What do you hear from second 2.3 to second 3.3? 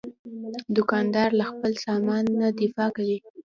نه دفاع کوي.